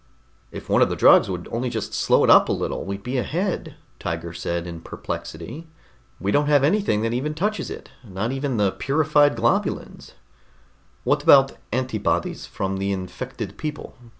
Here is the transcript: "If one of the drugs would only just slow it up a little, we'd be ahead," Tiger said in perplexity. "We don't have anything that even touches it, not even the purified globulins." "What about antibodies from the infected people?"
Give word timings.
"If 0.51 0.67
one 0.67 0.81
of 0.81 0.89
the 0.89 0.95
drugs 0.95 1.29
would 1.29 1.47
only 1.51 1.69
just 1.69 1.93
slow 1.93 2.23
it 2.23 2.29
up 2.31 2.49
a 2.49 2.51
little, 2.51 2.85
we'd 2.85 3.03
be 3.03 3.19
ahead," 3.19 3.75
Tiger 3.99 4.33
said 4.33 4.65
in 4.65 4.81
perplexity. 4.81 5.67
"We 6.19 6.31
don't 6.31 6.47
have 6.47 6.63
anything 6.63 7.03
that 7.03 7.13
even 7.13 7.35
touches 7.35 7.69
it, 7.69 7.91
not 8.03 8.31
even 8.31 8.57
the 8.57 8.71
purified 8.71 9.35
globulins." 9.35 10.13
"What 11.03 11.21
about 11.21 11.55
antibodies 11.71 12.47
from 12.47 12.77
the 12.77 12.91
infected 12.91 13.59
people?" 13.59 13.95